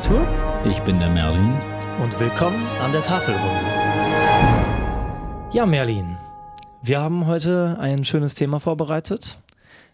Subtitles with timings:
[0.00, 0.26] Arthur.
[0.64, 1.60] Ich bin der Merlin.
[2.02, 3.44] Und willkommen an der Tafelrunde.
[5.52, 6.16] Ja, Merlin,
[6.82, 9.42] wir haben heute ein schönes Thema vorbereitet.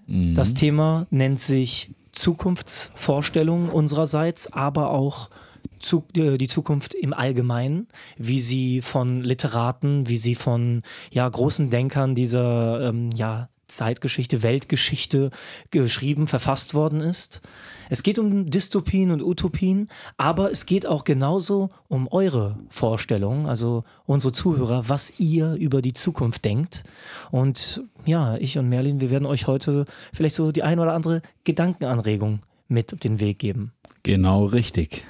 [0.06, 0.36] Mhm.
[0.36, 5.28] Das Thema nennt sich Zukunftsvorstellungen unsererseits, aber auch
[5.80, 11.68] zu, äh, die Zukunft im Allgemeinen, wie sie von Literaten, wie sie von ja, großen
[11.68, 15.30] Denkern dieser ähm, ja, Zeitgeschichte, Weltgeschichte
[15.70, 17.40] geschrieben, verfasst worden ist.
[17.88, 23.84] Es geht um Dystopien und Utopien, aber es geht auch genauso um eure Vorstellungen, also
[24.06, 26.84] unsere Zuhörer, was ihr über die Zukunft denkt.
[27.30, 31.22] Und ja, ich und Merlin, wir werden euch heute vielleicht so die ein oder andere
[31.44, 33.72] Gedankenanregung mit auf den Weg geben.
[34.02, 35.04] Genau richtig.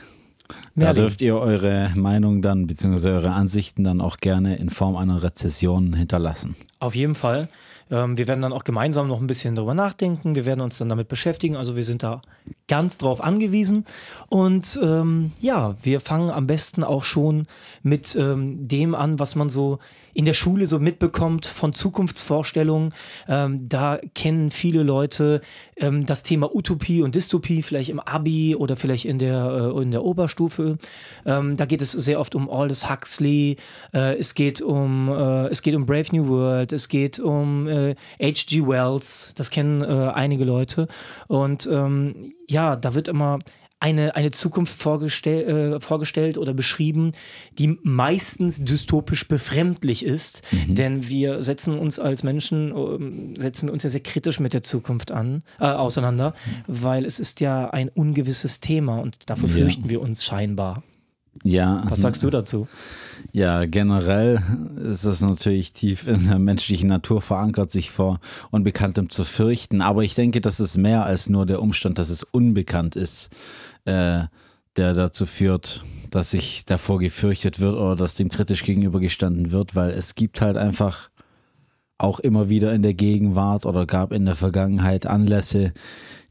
[0.75, 5.23] Da dürft ihr eure Meinung dann, beziehungsweise eure Ansichten dann auch gerne in Form einer
[5.23, 6.55] Rezession hinterlassen.
[6.79, 7.49] Auf jeden Fall.
[7.91, 10.35] Ähm, wir werden dann auch gemeinsam noch ein bisschen darüber nachdenken.
[10.35, 11.57] Wir werden uns dann damit beschäftigen.
[11.57, 12.23] Also wir sind da
[12.69, 13.87] ganz drauf angewiesen.
[14.29, 17.47] Und ähm, ja, wir fangen am besten auch schon
[17.83, 19.79] mit ähm, dem an, was man so
[20.17, 22.95] in der Schule so mitbekommt von Zukunftsvorstellungen.
[23.29, 25.43] Ähm, da kennen viele Leute
[25.77, 29.91] ähm, das Thema Utopie und Dystopie, vielleicht im Abi oder vielleicht in der, äh, in
[29.91, 30.79] der Oberstufe.
[31.27, 33.59] Ähm, da geht es sehr oft um Aldous Huxley,
[33.93, 38.59] äh, es, geht um, äh, es geht um Brave New World, es geht um H.G.
[38.59, 40.89] Äh, Wells, das kennen äh, einige Leute.
[41.29, 43.39] Und ähm, ja, da wird immer
[43.79, 47.13] eine, eine Zukunft vorgestell, äh, vorgestellt oder beschrieben,
[47.59, 50.43] die meistens dystopisch befremdlich ist.
[50.51, 50.75] Mhm.
[50.75, 54.63] Denn wir setzen uns als Menschen, äh, setzen wir uns ja sehr kritisch mit der
[54.63, 56.63] Zukunft an, äh, auseinander, mhm.
[56.67, 59.55] weil es ist ja ein ungewisses Thema und dafür ja.
[59.55, 60.83] fürchten wir uns scheinbar.
[61.45, 61.85] Ja.
[61.89, 62.67] Was sagst du dazu?
[63.37, 64.41] Ja, generell
[64.83, 68.19] ist es natürlich tief in der menschlichen Natur verankert, sich vor
[68.51, 69.83] Unbekanntem zu fürchten.
[69.83, 73.29] Aber ich denke, das ist mehr als nur der Umstand, dass es unbekannt ist,
[73.85, 74.23] äh,
[74.77, 79.91] der dazu führt, dass sich davor gefürchtet wird oder dass dem kritisch gegenübergestanden wird, weil
[79.91, 81.11] es gibt halt einfach
[81.99, 85.75] auch immer wieder in der Gegenwart oder gab in der Vergangenheit Anlässe,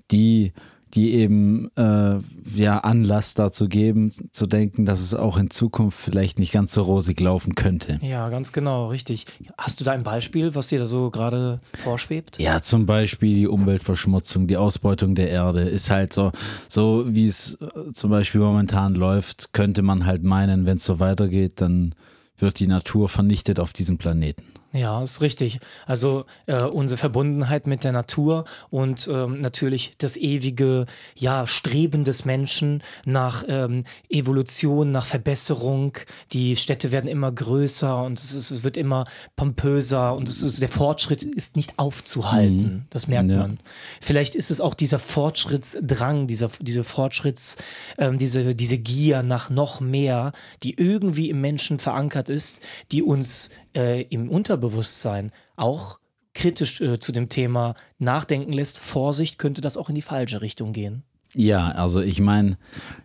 [0.09, 0.53] die
[0.95, 2.19] die eben äh,
[2.55, 6.83] ja Anlass dazu geben, zu denken, dass es auch in Zukunft vielleicht nicht ganz so
[6.83, 7.99] rosig laufen könnte.
[8.01, 9.25] Ja, ganz genau, richtig.
[9.57, 12.39] Hast du da ein Beispiel, was dir da so gerade vorschwebt?
[12.39, 16.31] Ja, zum Beispiel die Umweltverschmutzung, die Ausbeutung der Erde ist halt so,
[16.69, 20.99] so wie es äh, zum Beispiel momentan läuft, könnte man halt meinen, wenn es so
[20.99, 21.93] weitergeht, dann
[22.37, 24.54] wird die Natur vernichtet auf diesem Planeten.
[24.75, 25.59] Ja, ist richtig.
[25.85, 32.25] Also äh, unsere Verbundenheit mit der Natur und ähm, natürlich das ewige ja, Streben des
[32.25, 35.97] Menschen nach ähm, Evolution, nach Verbesserung.
[36.33, 39.05] Die Städte werden immer größer und es, ist, es wird immer
[39.37, 42.63] pompöser und es ist, der Fortschritt ist nicht aufzuhalten.
[42.63, 42.85] Mhm.
[42.89, 43.37] Das merkt ja.
[43.37, 43.59] man.
[44.01, 47.55] Vielleicht ist es auch dieser Fortschrittsdrang, dieser, diese Fortschritts,
[47.97, 50.33] ähm, diese, diese Gier nach noch mehr,
[50.63, 52.59] die irgendwie im Menschen verankert ist,
[52.91, 55.99] die uns äh, im Unterbewusstsein auch
[56.33, 60.73] kritisch äh, zu dem Thema nachdenken lässt, Vorsicht, könnte das auch in die falsche Richtung
[60.73, 61.03] gehen.
[61.33, 62.57] Ja, also ich meine,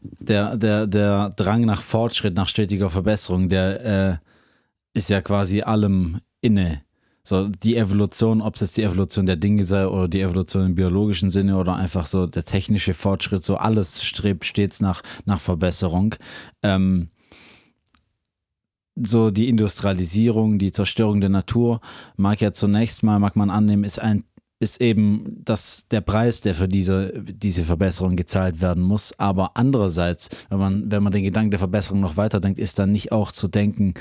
[0.02, 4.16] der, der, der Drang nach Fortschritt, nach stetiger Verbesserung, der äh,
[4.92, 6.82] ist ja quasi allem inne.
[7.22, 10.74] So die Evolution, ob es jetzt die Evolution der Dinge sei oder die Evolution im
[10.74, 16.14] biologischen Sinne oder einfach so der technische Fortschritt, so alles strebt stets nach, nach Verbesserung.
[16.62, 17.10] Ähm,
[18.96, 21.80] so die Industrialisierung, die Zerstörung der Natur
[22.16, 24.24] mag ja zunächst mal, mag man annehmen, ist ein
[24.62, 29.18] ist eben das, der Preis, der für diese, diese Verbesserung gezahlt werden muss.
[29.18, 33.10] Aber andererseits, wenn man, wenn man den Gedanken der Verbesserung noch weiterdenkt, ist dann nicht
[33.10, 33.94] auch zu denken,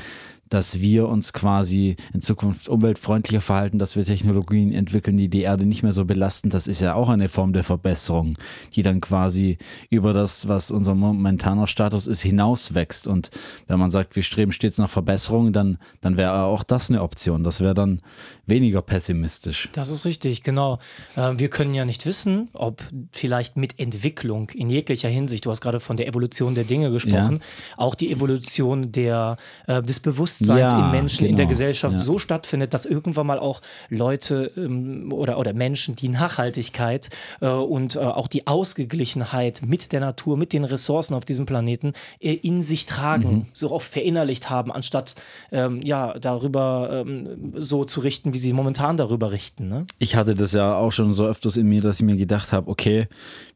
[0.50, 5.66] dass wir uns quasi in Zukunft umweltfreundlicher verhalten, dass wir Technologien entwickeln, die die Erde
[5.66, 6.50] nicht mehr so belasten.
[6.50, 8.38] Das ist ja auch eine Form der Verbesserung,
[8.76, 9.58] die dann quasi
[9.90, 13.06] über das, was unser momentaner Status ist, hinauswächst.
[13.08, 13.30] Und
[13.68, 17.44] wenn man sagt, wir streben stets nach Verbesserung, dann, dann wäre auch das eine Option.
[17.44, 18.02] Das wäre dann
[18.47, 19.70] weniger pessimistisch.
[19.73, 20.79] Das ist richtig, genau.
[21.16, 22.82] Äh, wir können ja nicht wissen, ob
[23.12, 27.40] vielleicht mit Entwicklung in jeglicher Hinsicht, du hast gerade von der Evolution der Dinge gesprochen,
[27.41, 27.78] ja.
[27.78, 29.38] auch die Evolution der,
[29.68, 31.30] äh, des Bewusstseins Bewusstseins ja, im Menschen, genau.
[31.30, 31.50] in der genau.
[31.50, 32.00] Gesellschaft ja.
[32.00, 37.09] so stattfindet, dass irgendwann mal auch Leute ähm, oder, oder Menschen die Nachhaltigkeit
[37.41, 41.94] äh, und äh, auch die Ausgeglichenheit mit der Natur, mit den Ressourcen auf diesem Planeten
[42.20, 43.46] äh, in sich tragen, mhm.
[43.53, 45.16] so oft verinnerlicht haben, anstatt
[45.52, 49.68] ähm, ja darüber ähm, so zu richten, wie sie momentan darüber richten.
[49.68, 49.85] Ne?
[50.00, 52.70] Ich hatte das ja auch schon so öfters in mir, dass ich mir gedacht habe,
[52.70, 53.08] okay,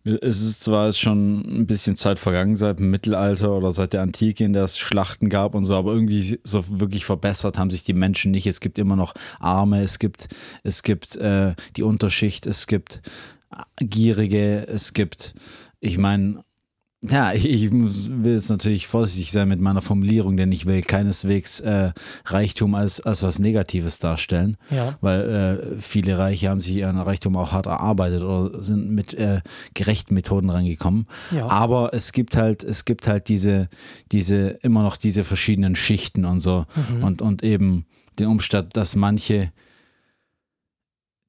[0.06, 4.44] es ist zwar schon ein bisschen Zeit vergangen seit dem Mittelalter oder seit der Antike,
[4.44, 7.94] in der es Schlachten gab und so, aber irgendwie so wirklich verbessert haben sich die
[7.94, 8.46] Menschen nicht.
[8.46, 10.28] Es gibt immer noch Arme, es gibt,
[10.64, 13.02] es gibt äh, die Unterschicht, es gibt
[13.80, 15.36] Gierige, es gibt,
[15.80, 16.44] ich meine,
[17.10, 21.60] Ja, ich, muss- will jetzt natürlich vorsichtig sein mit meiner Formulierung, denn ich will keineswegs
[21.60, 21.92] äh,
[22.26, 24.98] Reichtum als, als was Negatives darstellen, Ja.
[25.02, 25.22] weil
[25.76, 29.42] äh, viele Reiche haben sich ihren Reichtum auch hart erarbeitet oder sind mit äh,
[29.74, 31.08] gerechten Methoden rangekommen.
[31.36, 31.48] Ja.
[31.48, 33.68] Aber es gibt halt, es gibt halt diese,
[34.12, 37.04] diese, immer noch diese verschiedenen Schichten und so Mhm.
[37.04, 37.86] und, und eben
[38.20, 39.52] den Umstand, dass manche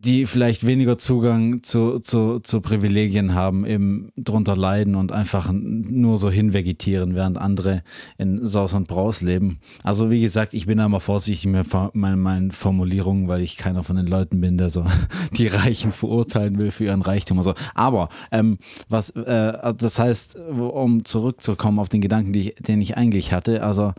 [0.05, 6.19] die vielleicht weniger Zugang zu, zu, zu Privilegien haben, eben drunter leiden und einfach nur
[6.19, 7.83] so hinvegetieren, während andere
[8.19, 9.61] in Saus und Braus leben.
[9.83, 13.83] Also wie gesagt, ich bin da mal vorsichtig mit meinen, meinen Formulierungen, weil ich keiner
[13.83, 14.85] von den Leuten bin, der so
[15.33, 17.39] die Reichen verurteilen will für ihren Reichtum.
[17.39, 18.59] Also, aber ähm,
[18.89, 23.93] was, äh, das heißt, um zurückzukommen auf den Gedanken, ich, den ich eigentlich hatte, also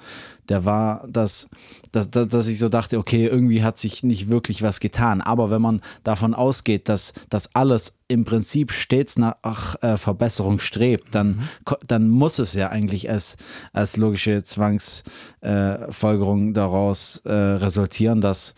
[0.49, 1.47] der war, dass,
[1.91, 5.21] dass, dass, dass ich so dachte, okay, irgendwie hat sich nicht wirklich was getan.
[5.21, 11.15] Aber wenn man davon ausgeht, dass das alles im Prinzip stets nach äh, Verbesserung strebt,
[11.15, 13.37] dann, ko- dann muss es ja eigentlich als,
[13.73, 18.53] als logische Zwangsfolgerung äh, daraus äh, resultieren, dass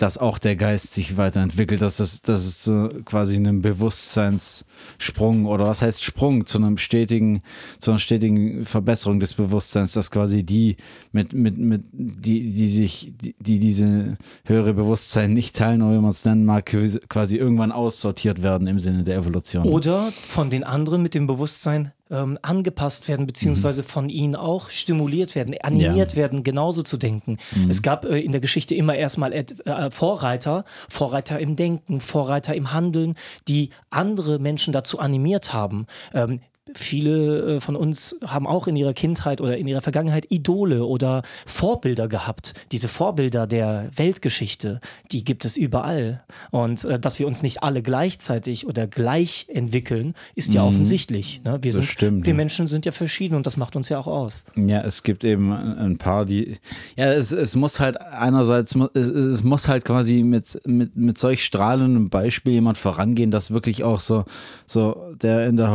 [0.00, 5.66] dass auch der Geist sich weiterentwickelt, dass es, dass es so quasi einen Bewusstseinssprung oder
[5.66, 7.42] was heißt Sprung zu einem stetigen,
[7.78, 10.76] zu einer stetigen Verbesserung des Bewusstseins, dass quasi die
[11.12, 16.00] mit, mit, mit, die, die sich, die, die diese höhere Bewusstsein nicht teilen, oder wie
[16.00, 16.74] man es nennen mag,
[17.08, 19.66] quasi irgendwann aussortiert werden im Sinne der Evolution.
[19.66, 25.34] Oder von den anderen mit dem Bewusstsein ähm, angepasst werden, beziehungsweise von ihnen auch stimuliert
[25.34, 27.38] werden, animiert werden, genauso zu denken.
[27.68, 32.72] Es gab äh, in der Geschichte immer erstmal äh, Vorreiter, Vorreiter im Denken, Vorreiter im
[32.72, 33.14] Handeln,
[33.48, 35.86] die andere Menschen dazu animiert haben.
[36.14, 36.40] Ähm,
[36.74, 41.22] Viele äh, von uns haben auch in ihrer Kindheit oder in ihrer Vergangenheit Idole oder
[41.46, 42.54] Vorbilder gehabt.
[42.72, 44.80] Diese Vorbilder der Weltgeschichte,
[45.12, 46.24] die gibt es überall.
[46.50, 51.42] Und äh, dass wir uns nicht alle gleichzeitig oder gleich entwickeln, ist ja offensichtlich.
[51.44, 51.58] Ne?
[51.62, 52.36] Wir, sind, stimmt, wir ja.
[52.36, 54.44] Menschen sind ja verschieden und das macht uns ja auch aus.
[54.56, 56.58] Ja, es gibt eben ein paar, die.
[56.96, 61.44] Ja, es, es muss halt einerseits, es, es muss halt quasi mit, mit, mit solch
[61.44, 64.24] strahlendem Beispiel jemand vorangehen, dass wirklich auch so,
[64.66, 65.70] so der in der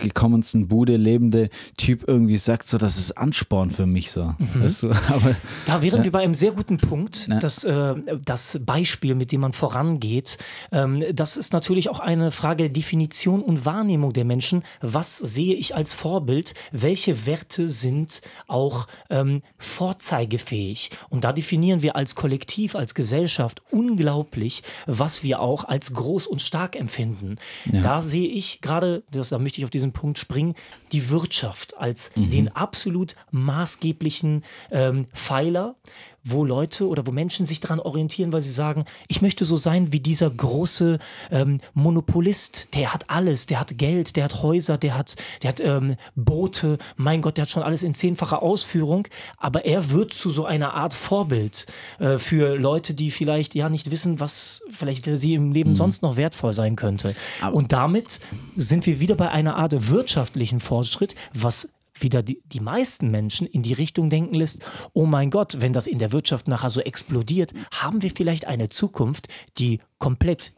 [0.00, 4.34] heruntergekommensten Bude lebende Typ irgendwie sagt, so, das ist Ansporn für mich so.
[4.54, 4.90] Weißt du?
[5.08, 5.36] Aber
[5.66, 7.38] Da wären wir bei einem sehr guten Punkt, Ja.
[7.38, 7.94] dass äh,
[8.24, 10.38] das Beispiel, mit dem man vorangeht,
[10.72, 14.62] ähm, das ist natürlich auch eine Frage der Definition und Wahrnehmung der Menschen.
[14.80, 16.54] Was sehe ich als Vorbild?
[16.72, 20.90] Welche Werte sind auch ähm, vorzeigefähig?
[21.08, 26.42] Und da definieren wir als Kollektiv, als Gesellschaft unglaublich, was wir auch als groß und
[26.42, 27.36] stark empfinden.
[27.72, 30.54] Da sehe ich gerade, das, da möchte ich auf diesen Punkt springen,
[30.92, 35.76] die Wirtschaft als den absolut maßgeblichen ähm, Pfeiler,
[36.24, 39.92] wo Leute oder wo Menschen sich daran orientieren, weil sie sagen, ich möchte so sein
[39.92, 40.98] wie dieser große
[41.30, 45.60] ähm, Monopolist, der hat alles, der hat Geld, der hat Häuser, der hat, der hat
[45.60, 49.08] ähm, Boote, mein Gott, der hat schon alles in zehnfacher Ausführung,
[49.38, 51.66] aber er wird zu so einer Art Vorbild
[51.98, 56.02] äh, für Leute, die vielleicht ja nicht wissen, was vielleicht für sie im Leben sonst
[56.02, 57.14] noch wertvoll sein könnte.
[57.52, 58.20] Und damit
[58.56, 61.70] sind wir wieder bei einer Art wirtschaftlichen Fortschritt, was
[62.02, 64.60] wieder die, die meisten Menschen in die Richtung denken lässt,
[64.92, 68.68] oh mein Gott, wenn das in der Wirtschaft nachher so explodiert, haben wir vielleicht eine
[68.68, 69.28] Zukunft,
[69.58, 70.54] die komplett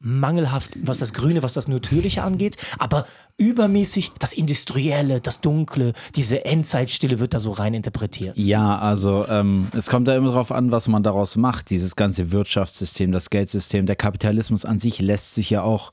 [0.00, 3.06] mangelhaft, was das Grüne, was das Natürliche angeht, aber
[3.38, 8.36] übermäßig das Industrielle, das Dunkle, diese Endzeitstille wird da so rein interpretiert.
[8.36, 11.70] Ja, also ähm, es kommt da immer darauf an, was man daraus macht.
[11.70, 15.92] Dieses ganze Wirtschaftssystem, das Geldsystem, der Kapitalismus an sich lässt sich ja auch,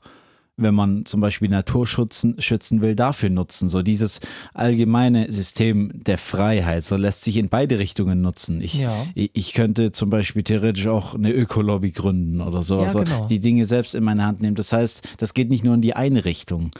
[0.56, 2.36] wenn man zum Beispiel Natur schützen,
[2.80, 3.68] will, dafür nutzen.
[3.68, 4.20] So dieses
[4.52, 8.60] allgemeine System der Freiheit, so lässt sich in beide Richtungen nutzen.
[8.60, 8.94] Ich, Ja.
[9.14, 12.78] ich, ich könnte zum Beispiel theoretisch auch eine Ökolobby gründen oder so.
[12.78, 13.26] Ja, also genau.
[13.26, 14.54] die Dinge selbst in meine Hand nehmen.
[14.54, 16.70] Das heißt, das geht nicht nur in die eine Richtung.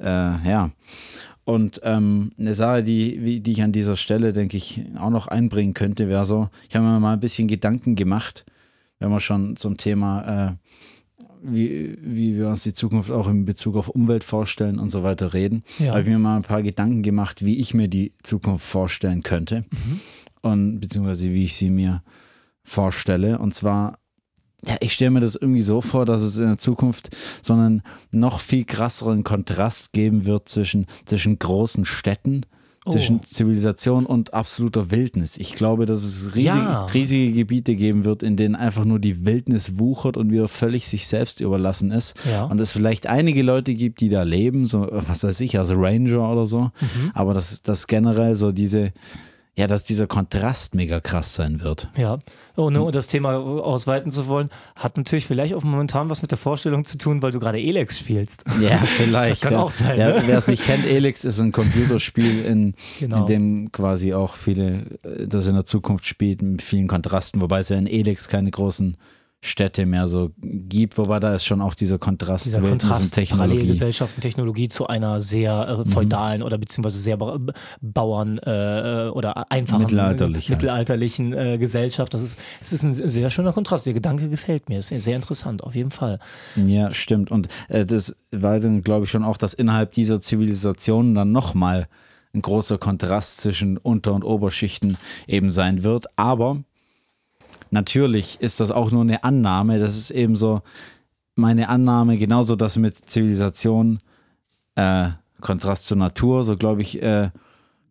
[0.00, 0.70] Äh, ja.
[1.44, 5.74] Und ähm, eine Sache, die, die ich an dieser Stelle, denke ich, auch noch einbringen
[5.74, 8.44] könnte, wäre so, ich habe mir mal ein bisschen Gedanken gemacht,
[8.98, 10.52] wenn wir schon zum Thema, äh,
[11.44, 15.34] wie, wie wir uns die Zukunft auch in Bezug auf Umwelt vorstellen und so weiter
[15.34, 15.90] reden, Ja.
[15.90, 19.64] habe ich mir mal ein paar Gedanken gemacht, wie ich mir die Zukunft vorstellen könnte
[20.40, 22.02] und beziehungsweise wie ich sie mir
[22.62, 23.38] vorstelle.
[23.38, 23.98] Und zwar
[24.66, 27.82] ja, ich stelle mir das irgendwie so vor, dass es in der Zukunft so einen
[28.10, 32.46] noch viel krasseren Kontrast geben wird zwischen, zwischen großen Städten,
[32.86, 32.90] Oh.
[32.90, 35.38] zwischen Zivilisation und absoluter Wildnis.
[35.38, 36.84] Ich glaube, dass es riesig, Ja.
[36.86, 41.06] riesige Gebiete geben wird, in denen einfach nur die Wildnis wuchert und wieder völlig sich
[41.06, 42.14] selbst überlassen ist.
[42.30, 42.44] Ja.
[42.44, 46.30] Und es vielleicht einige Leute gibt, die da leben, so was weiß ich, also Ranger
[46.30, 46.60] oder so.
[46.80, 47.10] Mhm.
[47.14, 48.92] Aber dass das generell so diese
[49.56, 51.88] ja, dass dieser Kontrast mega krass sein wird.
[51.96, 52.18] Ja,
[52.56, 52.90] ohne hm.
[52.92, 56.98] das Thema ausweiten zu wollen, hat natürlich vielleicht auch momentan was mit der Vorstellung zu
[56.98, 58.42] tun, weil du gerade Elex spielst.
[58.60, 59.32] Ja, vielleicht.
[59.32, 59.62] das kann ja.
[59.62, 59.98] auch sein.
[59.98, 60.22] Ja, ne?
[60.26, 63.20] Wer es nicht kennt, Elex ist ein Computerspiel, in, Genau.
[63.20, 67.60] in dem quasi auch viele, äh, das in der Zukunft spielt, mit vielen Kontrasten, wobei
[67.60, 68.96] es ja in Elex keine großen
[69.44, 73.48] Städte mehr so gibt, wobei da ist schon auch dieser Kontrast Dieser Welten, Kontrast, Technologie.
[73.50, 77.38] Parallelgesellschaften, Technologie zu einer sehr äh, feudalen oder beziehungsweise sehr ba
[77.82, 80.62] Bauern äh, oder einfachen Mittelalterlich halt.
[80.62, 82.14] mittelalterlichen äh, Gesellschaft.
[82.14, 83.84] Das ist, es ist ein sehr schöner Kontrast.
[83.84, 84.78] Der Gedanke gefällt mir.
[84.78, 86.20] Ist sehr, sehr interessant, auf jeden Fall.
[86.56, 87.30] Ja, stimmt.
[87.30, 91.86] Und äh, das war dann, glaube ich, schon auch, dass innerhalb dieser Zivilisationen dann nochmal
[92.32, 94.96] ein großer Kontrast zwischen Unter- und Oberschichten
[95.26, 96.06] eben sein wird.
[96.16, 96.64] Aber
[97.74, 99.78] natürlich ist das auch nur eine Annahme.
[99.78, 100.62] Das ist eben so
[101.34, 103.98] meine Annahme, genauso das mit Zivilisation,
[104.76, 107.30] äh, Kontrast zur Natur, so glaube ich, äh,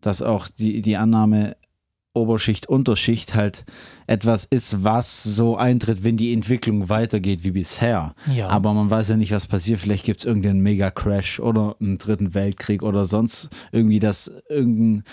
[0.01, 1.55] dass auch die, die Annahme
[2.15, 3.65] Oberschicht, Unterschicht halt
[4.05, 8.13] etwas ist, was so eintritt, wenn die Entwicklung weitergeht wie bisher.
[8.31, 8.49] Ja.
[8.49, 9.79] Aber man weiß ja nicht, was passiert.
[9.79, 15.03] Vielleicht gibt es irgendeinen Mega-Crash oder einen dritten Weltkrieg oder sonst irgendwie, dass irgendein,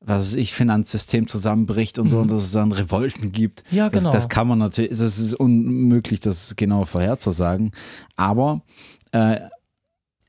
[0.00, 3.64] was ich, Finanzsystem zusammenbricht und so und dass es dann Revolten gibt.
[3.70, 3.76] Mhm.
[3.76, 4.04] Ja, genau.
[4.04, 7.72] Das, das kann man natürlich, es ist unmöglich, das genau vorherzusagen.
[8.16, 8.62] Aber
[9.12, 9.40] äh,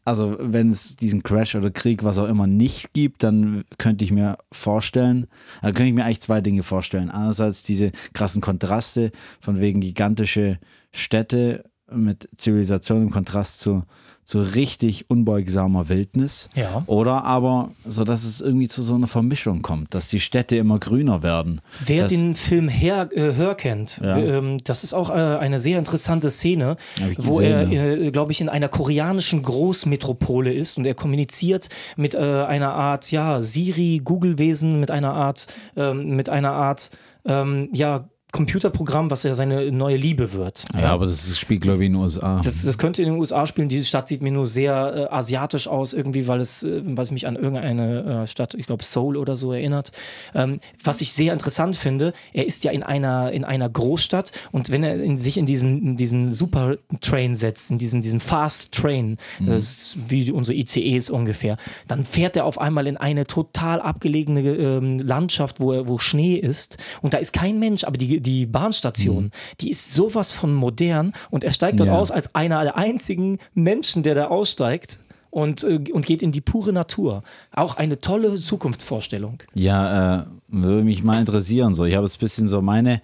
[0.06, 4.12] also wenn es diesen Crash oder Krieg, was auch immer, nicht gibt, dann könnte ich
[4.12, 5.28] mir vorstellen,
[5.62, 7.12] dann könnte ich mir eigentlich zwei Dinge vorstellen.
[7.12, 10.58] Einerseits diese krassen Kontraste von wegen gigantische
[10.92, 13.84] Städte mit Zivilisation im Kontrast zu,
[14.30, 16.50] zu richtig unbeugsamer Wildnis.
[16.54, 16.84] Ja.
[16.86, 20.78] Oder aber so, dass es irgendwie zu so einer Vermischung kommt, dass die Städte immer
[20.78, 21.62] grüner werden.
[21.84, 24.20] Wer das, den Film Her, äh, Hör kennt, Ja.
[24.20, 26.78] ähm, das ist auch äh, eine sehr interessante Szene,
[27.18, 32.14] wo gesehen, er, äh, glaube ich, in einer koreanischen Großmetropole ist und er kommuniziert mit
[32.14, 36.92] äh, einer Art, ja, Siri, Google-Wesen, mit einer Art, ähm, mit einer Art,
[37.26, 40.66] ähm, ja, Computerprogramm, was ja seine neue Liebe wird.
[40.76, 42.42] ja, aber das spielt, glaube ich, in den USA.
[42.44, 43.70] Das, das könnte in den USA spielen.
[43.70, 47.12] Diese Stadt sieht mir nur sehr äh, asiatisch aus, irgendwie, weil es, äh, weil es
[47.12, 49.92] mich an irgendeine äh, Stadt, ich glaube Seoul oder so erinnert.
[50.36, 54.70] Ähm, was ich sehr interessant finde, er ist ja in einer, in einer Großstadt und
[54.70, 58.72] wenn er in, sich in diesen, in diesen Super Train setzt, in diesen, diesen Fast
[58.72, 61.58] Train, das ist wie unsere ICEs ungefähr,
[61.88, 66.36] dann fährt er auf einmal in eine total abgelegene ähm, Landschaft, wo, er, wo Schnee
[66.36, 71.14] ist und da ist kein Mensch, aber die, die Bahnstation, die ist sowas von modern
[71.30, 71.98] und er steigt dort Ja.
[71.98, 75.00] aus als einer der einzigen Menschen, der da aussteigt
[75.32, 77.24] und, äh, und geht in die pure Natur.
[77.52, 79.38] Auch eine tolle Zukunftsvorstellung.
[79.54, 81.74] Ja, äh, würde mich mal interessieren.
[81.76, 83.02] So, ich habe jetzt ein bisschen so meine,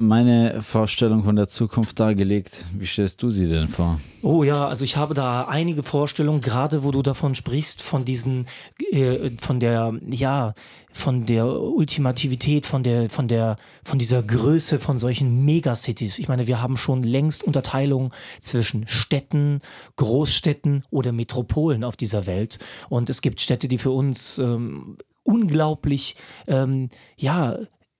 [0.00, 2.64] meine Vorstellung von der Zukunft dargelegt.
[2.72, 4.00] Wie stellst du sie denn vor?
[4.22, 8.46] Oh ja, also ich habe da einige Vorstellungen, gerade wo du davon sprichst, von diesen,
[8.90, 10.54] äh, von der, ja,
[10.92, 16.18] von der Ultimativität, von der, von der, von dieser Größe von solchen Megacities.
[16.18, 19.60] Ich meine, wir haben schon längst Unterteilung zwischen Städten,
[19.96, 22.58] Großstädten oder Metropolen auf dieser Welt.
[22.88, 26.16] Und es gibt Städte, die für uns ähm, unglaublich,
[26.46, 27.58] ähm, ja,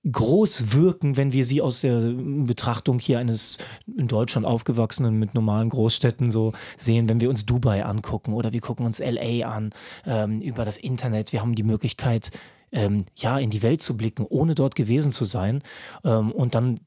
[0.09, 5.69] groß wirken, wenn wir sie aus der Betrachtung hier eines in Deutschland aufgewachsenen mit normalen
[5.69, 9.71] Großstädten so sehen, wenn wir uns Dubai angucken oder wir gucken uns LA an
[10.05, 11.33] ähm, über das Internet.
[11.33, 12.31] Wir haben die Möglichkeit,
[12.71, 15.61] ähm, ja, in die Welt zu blicken, ohne dort gewesen zu sein.
[16.03, 16.79] Ähm, und dann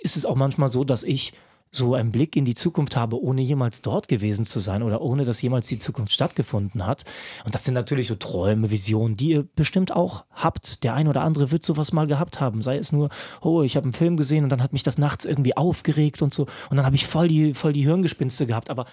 [0.00, 1.32] ist es auch manchmal so, dass ich
[1.70, 5.24] so einen Blick in die Zukunft habe, ohne jemals dort gewesen zu sein oder ohne
[5.24, 7.04] dass jemals die Zukunft stattgefunden hat.
[7.44, 10.84] Und das sind natürlich so Träume, Visionen, die ihr bestimmt auch habt.
[10.84, 12.62] Der ein oder andere wird sowas mal gehabt haben.
[12.62, 13.10] Sei es nur,
[13.42, 16.32] oh, ich habe einen Film gesehen und dann hat mich das nachts irgendwie aufgeregt und
[16.32, 16.46] so.
[16.70, 18.70] Und dann habe ich voll die, voll die Hirngespinste gehabt.
[18.70, 18.86] Aber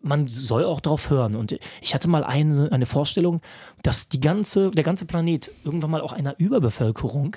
[0.00, 1.34] man soll auch drauf hören.
[1.34, 3.40] Und ich hatte mal eine, eine Vorstellung,
[3.82, 7.36] dass die ganze, der ganze Planet irgendwann mal auch einer Überbevölkerung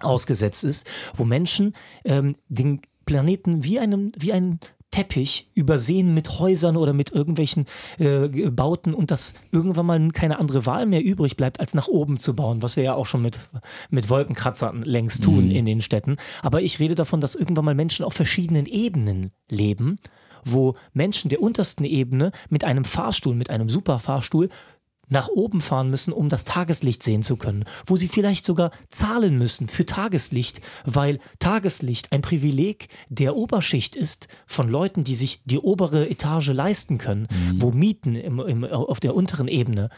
[0.00, 4.60] ausgesetzt ist, wo Menschen ähm, den Planeten wie einem, wie ein
[4.90, 7.66] Teppich übersehen mit Häusern oder mit irgendwelchen
[7.98, 12.18] äh, Bauten und dass irgendwann mal keine andere Wahl mehr übrig bleibt, als nach oben
[12.18, 13.38] zu bauen, was wir ja auch schon mit,
[13.90, 16.16] mit Wolkenkratzern längst tun in den Städten.
[16.40, 19.98] Aber ich rede davon, dass irgendwann mal Menschen auf verschiedenen Ebenen leben,
[20.44, 24.48] wo Menschen der untersten Ebene mit einem Fahrstuhl, mit einem Superfahrstuhl
[25.08, 29.38] nach oben fahren müssen, um das Tageslicht sehen zu können, wo sie vielleicht sogar zahlen
[29.38, 35.58] müssen für Tageslicht, weil Tageslicht ein Privileg der Oberschicht ist von Leuten, die sich die
[35.58, 39.90] obere Etage leisten können, wo Mieten im, im, auf der unteren Ebene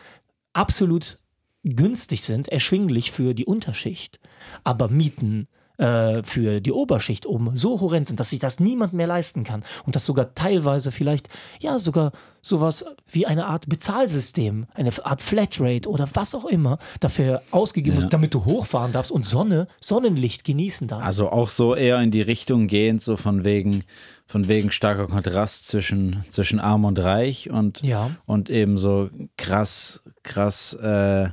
[0.53, 1.19] absolut
[1.65, 4.21] günstig sind, erschwinglich für die Unterschicht,
[4.65, 5.49] aber Mieten
[5.79, 9.65] äh, für die Oberschicht oben so horrend sind, dass sich das niemand mehr leisten kann
[9.87, 11.29] und dass sogar teilweise vielleicht,
[11.61, 17.43] ja, sogar sowas wie eine Art Bezahlsystem, eine Art Flatrate oder was auch immer dafür
[17.51, 18.05] ausgegeben ja.
[18.05, 21.07] ist, damit du hochfahren darfst und Sonne, Sonnenlicht genießen darfst.
[21.07, 23.85] Also auch so eher in die Richtung gehend, so von wegen,
[24.27, 28.11] von wegen starker Kontrast zwischen, zwischen arm und reich und, ja.
[28.27, 31.31] und eben so krass, krass äh,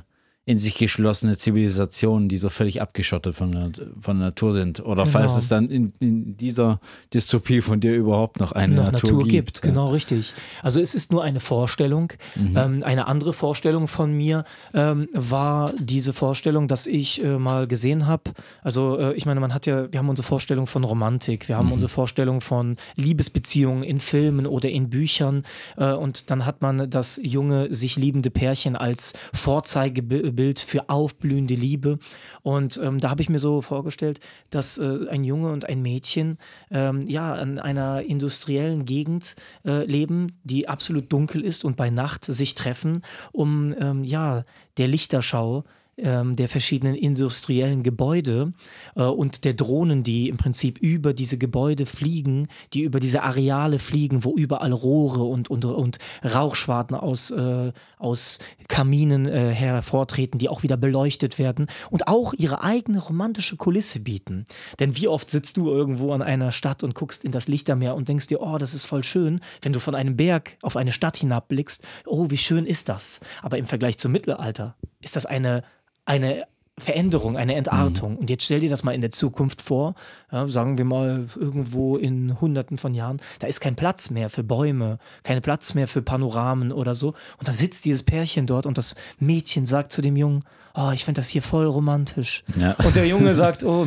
[0.48, 4.78] in sich geschlossene Zivilisationen, die so völlig abgeschottet von der, von der Natur sind.
[4.78, 5.06] Oder genau.
[5.06, 6.78] falls es dann in, in, dieser
[7.12, 9.54] Dystopie von dir überhaupt noch eine noch Natur, Natur gibt.
[9.54, 9.62] gibt.
[9.62, 10.34] Genau, richtig.
[10.62, 12.12] Also es ist nur eine Vorstellung.
[12.36, 12.56] Mhm.
[12.56, 18.06] Ähm, eine andere Vorstellung von mir ähm, war diese Vorstellung, dass ich äh, mal gesehen
[18.06, 18.30] habe,
[18.62, 21.66] also äh, ich meine, man hat ja, wir haben unsere Vorstellung von Romantik, wir haben
[21.66, 21.72] mhm.
[21.72, 25.42] unsere Vorstellung von Liebesbeziehungen in Filmen oder in Büchern
[25.76, 31.54] äh, und dann hat man das junge, sich liebende Pärchen als Vorzeigebild Bild für aufblühende
[31.54, 31.98] Liebe.
[32.42, 36.38] Und ähm, da habe ich mir so vorgestellt, dass äh, ein Junge und ein Mädchen
[36.70, 42.24] ähm, ja in einer industriellen Gegend äh, leben, die absolut dunkel ist und bei Nacht
[42.24, 43.02] sich treffen,
[43.32, 44.44] um ähm, ja
[44.76, 45.64] der Lichterschau
[45.98, 48.52] ähm, der verschiedenen industriellen Gebäude
[48.94, 53.78] äh, und der Drohnen, die im Prinzip über diese Gebäude fliegen, die über diese Areale
[53.78, 58.38] fliegen, wo überall Rohre und, und, und Rauchschwarten aus, äh, aus
[58.68, 64.46] Kaminen äh, hervortreten, die auch wieder beleuchtet werden und auch ihre eigene romantische Kulisse bieten.
[64.78, 68.08] Denn wie oft sitzt du irgendwo an einer Stadt und guckst in das Lichtermeer und
[68.08, 71.16] denkst dir, oh, das ist voll schön, wenn du von einem Berg auf eine Stadt
[71.16, 73.20] hinabblickst, oh, wie schön ist das.
[73.42, 75.62] Aber im Vergleich zum Mittelalter ist das eine
[76.06, 76.46] eine
[76.78, 78.12] Veränderung, eine Entartung.
[78.12, 78.18] Mhm.
[78.18, 79.94] Und jetzt stell dir das mal in der Zukunft vor,
[80.30, 84.44] ja, sagen wir mal irgendwo in Hunderten von Jahren, da ist kein Platz mehr für
[84.44, 87.14] Bäume, kein Platz mehr für Panoramen oder so.
[87.38, 90.44] Und da sitzt dieses Pärchen dort und das Mädchen sagt zu dem Jungen,
[90.74, 92.44] oh, ich finde das hier voll romantisch.
[92.60, 92.72] Ja.
[92.84, 93.86] Und der Junge sagt, oh,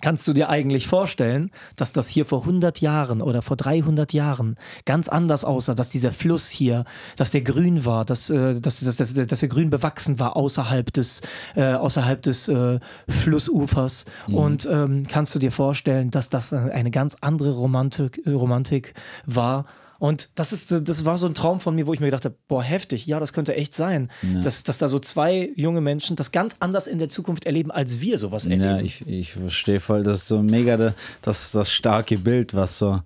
[0.00, 4.56] Kannst du dir eigentlich vorstellen, dass das hier vor 100 Jahren oder vor 300 Jahren
[4.84, 6.84] ganz anders aussah, dass dieser Fluss hier,
[7.16, 10.92] dass der grün war, dass, äh, dass, dass, dass, dass er grün bewachsen war außerhalb
[10.92, 11.22] des,
[11.54, 14.06] äh, außerhalb des äh, Flussufers?
[14.26, 14.34] Mhm.
[14.34, 18.94] Und ähm, kannst du dir vorstellen, dass das eine ganz andere Romantik, Romantik
[19.26, 19.64] war?
[20.04, 22.34] Und das ist, das war so ein Traum von mir, wo ich mir gedacht habe,
[22.46, 24.42] boah, heftig, ja, das könnte echt sein, ja.
[24.42, 28.02] dass, dass da so zwei junge Menschen das ganz anders in der Zukunft erleben, als
[28.02, 28.64] wir sowas erleben.
[28.64, 33.00] Ja, ich, ich verstehe voll, das ist so mega das, das starke Bild, was so,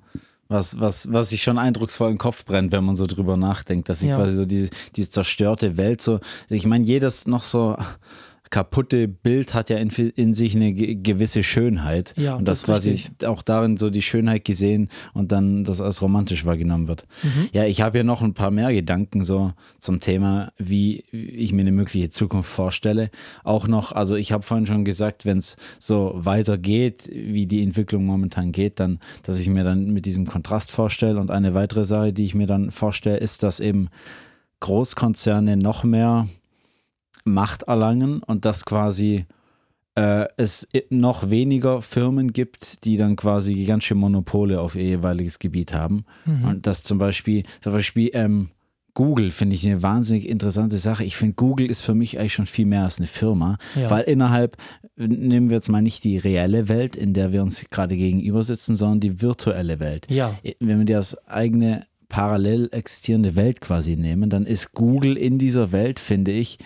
[0.49, 4.03] was, was, was sich schon eindrucksvoll im Kopf brennt, wenn man so drüber nachdenkt, dass
[4.03, 4.17] ich ja.
[4.17, 7.77] quasi so diese, diese zerstörte Welt so, ich meine, jedes noch so
[8.51, 12.15] kaputte Bild hat ja in, in sich eine gewisse Schönheit.
[12.17, 16.03] Ja, und das, das quasi auch darin so die Schönheit gesehen und dann das als
[16.03, 17.07] romantisch wahrgenommen wird.
[17.23, 17.49] Mhm.
[17.53, 21.63] Ja, ich habe ja noch ein paar mehr Gedanken so zum Thema, wie ich mir
[21.63, 23.11] eine mögliche Zukunft vorstelle.
[23.45, 28.07] Auch noch, also ich habe vorhin schon gesagt, wenn es so weitergeht, wie die Entwicklung
[28.07, 31.21] momentan geht, dann, dass ich mir dann mit diesem Kontrast vorstelle.
[31.21, 33.89] Und eine weitere Sache, die ich mir dann vorstelle, ist, dass eben
[34.61, 36.29] Großkonzerne noch mehr
[37.29, 39.27] Macht erlangen und dass quasi
[39.95, 45.73] äh, es noch weniger Firmen gibt, die dann quasi gigantische Monopole auf ihr jeweiliges Gebiet
[45.73, 46.05] haben.
[46.25, 46.45] Mhm.
[46.45, 48.51] Und dass zum Beispiel, zum Beispiel ähm,
[48.95, 51.05] Google finde ich eine wahnsinnig interessante Sache.
[51.05, 53.91] Ich finde, Google ist für mich eigentlich schon viel mehr als eine Firma, ja.
[53.91, 54.57] weil innerhalb,
[54.97, 58.77] nehmen wir jetzt mal nicht die reelle Welt, in der wir uns gerade gegenüber sitzen,
[58.77, 60.11] sondern die virtuelle Welt.
[60.11, 60.37] Ja.
[60.59, 65.71] Wenn wir die als eigene parallel existierende Welt quasi nehmen, dann ist Google in dieser
[65.71, 66.59] Welt, finde ich,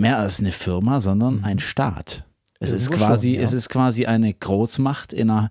[0.00, 1.44] mehr als eine Firma, sondern mhm.
[1.44, 2.24] ein Staat.
[2.58, 3.40] Es ist quasi, ja.
[3.40, 5.48] es ist quasi eine Großmacht in einer,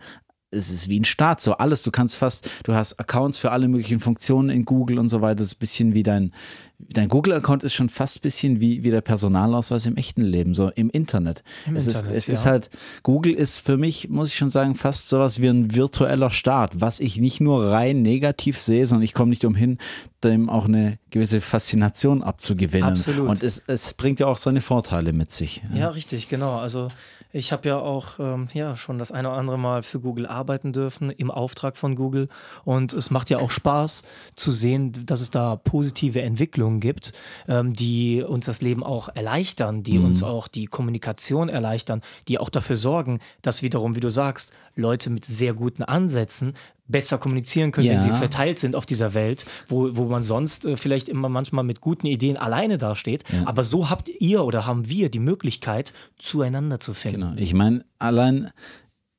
[0.51, 1.83] es ist wie ein Staat, so alles.
[1.83, 5.35] Du kannst fast, du hast Accounts für alle möglichen Funktionen in Google und so weiter.
[5.35, 6.33] Das ist ein bisschen wie dein,
[6.79, 10.69] dein Google-Account ist schon fast ein bisschen wie, wie der Personalausweis im echten Leben, so
[10.69, 11.43] im Internet.
[11.67, 12.33] Im es Internet, ist, es ja.
[12.33, 12.69] ist halt,
[13.03, 16.99] Google ist für mich, muss ich schon sagen, fast sowas wie ein virtueller Staat, was
[16.99, 19.77] ich nicht nur rein negativ sehe, sondern ich komme nicht umhin,
[20.23, 22.89] dem auch eine gewisse Faszination abzugewinnen.
[22.89, 23.29] Absolut.
[23.29, 25.61] Und es, es bringt ja auch seine Vorteile mit sich.
[25.71, 26.57] Ja, ja richtig, genau.
[26.57, 26.87] Also
[27.31, 30.73] ich habe ja auch ähm, ja, schon das eine oder andere Mal für Google arbeiten
[30.73, 32.27] dürfen, im Auftrag von Google.
[32.65, 34.03] Und es macht ja auch Spaß
[34.35, 37.13] zu sehen, dass es da positive Entwicklungen gibt,
[37.47, 40.05] ähm, die uns das Leben auch erleichtern, die mhm.
[40.05, 45.09] uns auch die Kommunikation erleichtern, die auch dafür sorgen, dass wiederum, wie du sagst, Leute
[45.09, 46.53] mit sehr guten Ansätzen
[46.89, 47.93] besser kommunizieren können, ja.
[47.93, 51.63] wenn sie verteilt sind auf dieser Welt, wo, wo man sonst äh, vielleicht immer manchmal
[51.63, 53.23] mit guten Ideen alleine dasteht.
[53.31, 53.45] Ja.
[53.45, 57.21] Aber so habt ihr oder haben wir die Möglichkeit, zueinander zu finden.
[57.21, 57.33] Genau.
[57.37, 58.49] Ich meine, allein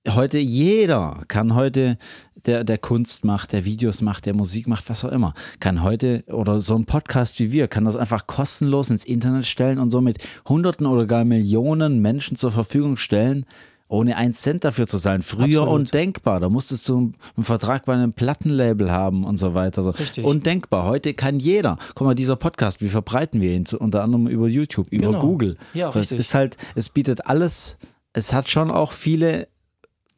[0.08, 1.98] heute jeder kann heute,
[2.46, 6.24] der, der Kunst macht, der Videos macht, der Musik macht, was auch immer, kann heute
[6.28, 10.18] oder so ein Podcast wie wir, kann das einfach kostenlos ins Internet stellen und somit
[10.48, 13.44] Hunderten oder gar Millionen Menschen zur Verfügung stellen
[13.90, 15.20] ohne einen Cent dafür zu zahlen.
[15.22, 15.68] Früher Absolut.
[15.80, 16.38] undenkbar.
[16.40, 19.82] Da musstest du einen Vertrag bei einem Plattenlabel haben und so weiter.
[19.82, 19.90] So.
[19.90, 20.24] Richtig.
[20.24, 20.84] Undenkbar.
[20.84, 21.76] Heute kann jeder.
[21.94, 23.64] Guck mal, dieser Podcast, wie verbreiten wir ihn?
[23.78, 25.20] Unter anderem über YouTube, über Genau.
[25.20, 25.56] Google.
[25.74, 26.18] Ja, so, es richtig.
[26.20, 27.76] ist halt, es bietet alles,
[28.12, 29.48] es hat schon auch viele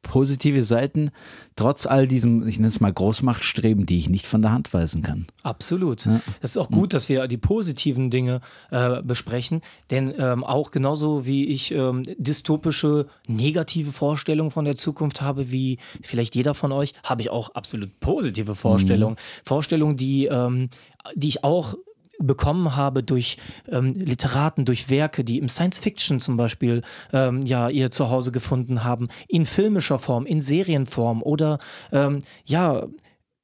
[0.03, 1.11] positive Seiten,
[1.57, 5.03] trotz all diesem, ich nenne es mal Großmachtstreben, die ich nicht von der Hand weisen
[5.03, 5.27] kann.
[5.43, 6.07] Absolut.
[6.41, 11.25] Das ist auch gut, dass wir die positiven Dinge äh, besprechen, denn ähm, auch genauso
[11.25, 16.95] wie ich ähm, dystopische, negative Vorstellungen von der Zukunft habe, wie vielleicht jeder von euch,
[17.05, 19.17] habe ich auch absolut positive Vorstellungen.
[19.45, 20.71] Vorstellungen, die, ähm,
[21.15, 21.75] die ich auch
[22.27, 23.37] bekommen habe durch
[23.69, 26.83] ähm, Literaten, durch Werke, die im Science Fiction zum Beispiel
[27.13, 31.59] ähm, ja ihr Zuhause gefunden haben, in filmischer Form, in Serienform oder
[31.93, 32.87] ähm, ja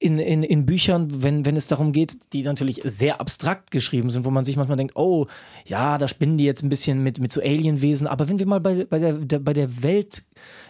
[0.01, 4.25] in, in, in Büchern, wenn, wenn es darum geht, die natürlich sehr abstrakt geschrieben sind,
[4.25, 5.27] wo man sich manchmal denkt, oh,
[5.67, 8.61] ja, da spinnen die jetzt ein bisschen mit, mit so Alienwesen, aber wenn wir mal
[8.61, 10.23] bei, bei, der, der, bei der Welt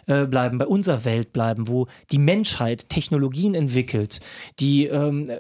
[0.06, 4.20] äh, bleiben, bei unserer Welt bleiben, wo die Menschheit Technologien entwickelt,
[4.60, 5.30] die ähm,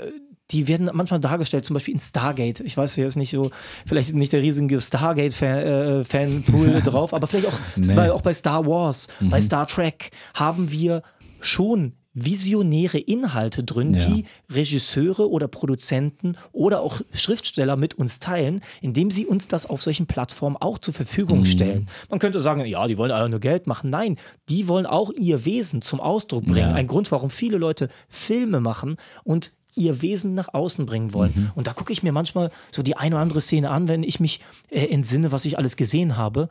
[0.50, 2.60] die werden manchmal dargestellt, zum Beispiel in Stargate.
[2.60, 3.50] Ich weiß, hier ist nicht so,
[3.86, 7.94] vielleicht nicht der riesige Stargate-Fanpool äh, drauf, aber vielleicht auch, Nee.
[7.94, 11.02] bei, auch bei Star Wars, bei Star Trek haben wir
[11.40, 14.04] schon visionäre Inhalte drin, Ja.
[14.06, 19.82] die Regisseure oder Produzenten oder auch Schriftsteller mit uns teilen, indem sie uns das auf
[19.82, 21.88] solchen Plattformen auch zur Verfügung stellen.
[22.10, 23.90] Man könnte sagen, ja, die wollen alle nur Geld machen.
[23.90, 24.16] Nein,
[24.48, 26.70] die wollen auch ihr Wesen zum Ausdruck bringen.
[26.70, 26.74] Ja.
[26.74, 31.50] Ein Grund, warum viele Leute Filme machen und ihr Wesen nach außen bringen wollen.
[31.54, 34.20] Und da gucke ich mir manchmal so die eine oder andere Szene an, wenn ich
[34.20, 36.48] mich äh, entsinne, was ich alles gesehen habe.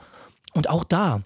[0.53, 1.21] Und auch da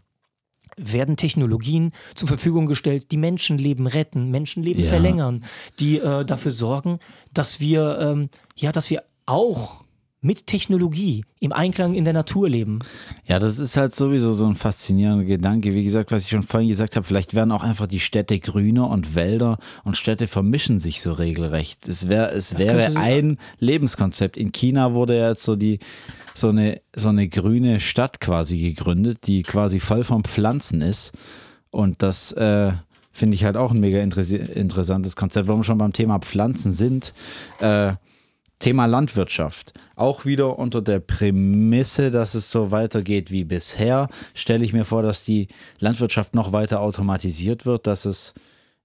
[0.77, 4.89] werden Technologien zur Verfügung gestellt, die Menschenleben retten, Menschenleben Ja.
[4.89, 5.43] verlängern,
[5.79, 6.99] die äh, dafür sorgen,
[7.33, 9.83] dass wir, ähm, ja, dass wir auch
[10.21, 12.79] mit Technologie im Einklang in der Natur leben.
[13.25, 15.73] Ja, das ist halt sowieso so ein faszinierender Gedanke.
[15.73, 18.87] Wie gesagt, was ich schon vorhin gesagt habe, vielleicht werden auch einfach die Städte grüner
[18.89, 21.87] und Wälder und Städte vermischen sich so regelrecht.
[21.87, 24.37] Es, wär, es wäre ein Lebenskonzept.
[24.37, 25.79] In China wurde ja jetzt so die
[26.33, 31.13] so eine, so eine grüne Stadt quasi gegründet, die quasi voll von Pflanzen ist.
[31.71, 32.73] Und das äh,
[33.11, 37.13] finde ich halt auch ein mega interessantes Konzept, warum wir schon beim Thema Pflanzen sind.
[37.59, 37.93] Äh,
[38.61, 39.73] Thema Landwirtschaft.
[39.95, 45.01] Auch wieder unter der Prämisse, dass es so weitergeht wie bisher, stelle ich mir vor,
[45.01, 45.47] dass die
[45.79, 48.33] Landwirtschaft noch weiter automatisiert wird, dass es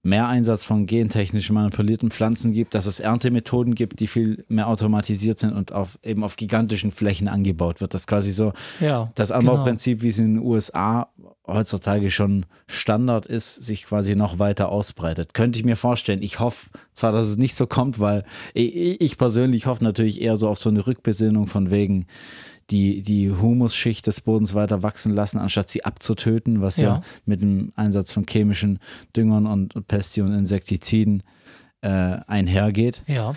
[0.03, 5.39] mehr Einsatz von gentechnisch manipulierten Pflanzen gibt, dass es Erntemethoden gibt, die viel mehr automatisiert
[5.39, 7.93] sind und auf, eben auf gigantischen Flächen angebaut wird.
[7.93, 11.09] Das ist quasi so Ja, das Anbauprinzip, wie es in den USA
[11.47, 15.33] heutzutage schon Standard ist, sich quasi noch weiter ausbreitet.
[15.33, 16.21] Könnte ich mir vorstellen.
[16.21, 20.37] Ich hoffe zwar, dass es nicht so kommt, weil ich, ich persönlich hoffe natürlich eher
[20.37, 22.05] so auf so eine Rückbesinnung von wegen
[22.69, 27.01] die, die Humusschicht des Bodens weiter wachsen lassen, anstatt sie abzutöten, was ja, Ja.
[27.25, 28.79] mit dem Einsatz von chemischen
[29.15, 31.23] Düngern und Pesti- und Insektiziden
[31.81, 31.87] äh,
[32.27, 33.03] einhergeht.
[33.07, 33.35] Ja,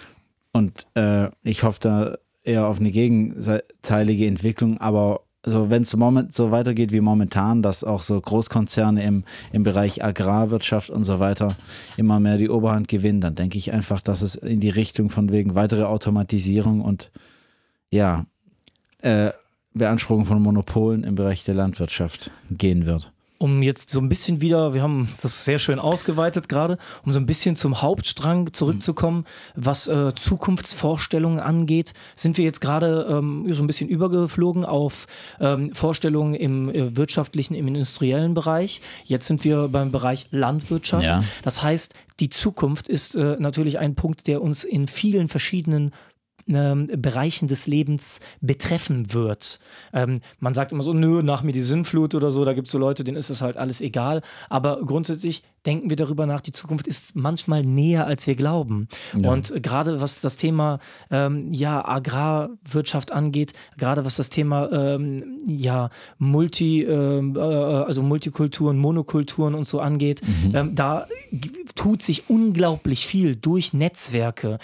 [0.52, 6.34] Und äh, ich hoffe da eher auf eine gegenteilige Entwicklung, aber so, wenn es moment
[6.34, 11.56] so weitergeht wie momentan, dass auch so Großkonzerne im, im Bereich Agrarwirtschaft und so weiter
[11.96, 15.32] immer mehr die Oberhand gewinnen, dann denke ich einfach, dass es in die Richtung von
[15.32, 17.10] wegen weitere Automatisierung und
[17.90, 18.26] ja,
[19.02, 19.30] äh,
[19.74, 23.12] Beanspruchung von Monopolen im Bereich der Landwirtschaft gehen wird.
[23.40, 27.18] um jetzt so ein bisschen wieder, wir haben das sehr schön ausgeweitet gerade, um so
[27.18, 33.62] ein bisschen zum Hauptstrang zurückzukommen, was äh, Zukunftsvorstellungen angeht, sind wir jetzt gerade ähm, so
[33.62, 35.06] ein bisschen übergeflogen auf
[35.40, 38.82] ähm, Vorstellungen im äh, wirtschaftlichen, im industriellen Bereich.
[39.06, 41.06] Jetzt sind wir beim Bereich Landwirtschaft.
[41.06, 41.24] Ja.
[41.42, 45.92] Das heißt, die Zukunft ist äh, natürlich ein Punkt, der uns in vielen verschiedenen
[46.48, 49.60] ähm, Bereichen des Lebens betreffen wird.
[49.92, 52.72] Ähm, man sagt immer so, nö, nach mir die Sinnflut oder so, da gibt es
[52.72, 54.22] so Leute, denen ist das halt alles egal.
[54.48, 58.88] Aber grundsätzlich denken wir darüber nach, die Zukunft ist manchmal näher, als wir glauben.
[59.28, 60.78] Und äh, gerade was das Thema
[61.10, 68.78] ähm, ja, Agrarwirtschaft angeht, gerade was das Thema ähm, ja, Multi, ähm, äh, also Multikulturen,
[68.78, 70.22] Monokulturen und so angeht,
[70.54, 71.06] ähm, da
[71.74, 74.58] tut sich unglaublich viel durch Netzwerke.